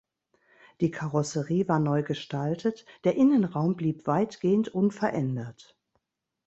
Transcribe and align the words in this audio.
Die 0.79 0.89
Karosserie 0.89 1.67
war 1.67 1.77
neu 1.77 2.01
gestaltet, 2.01 2.85
der 3.03 3.17
Innenraum 3.17 3.75
blieb 3.75 4.07
weitgehend 4.07 4.67
unverändert. 4.67 5.77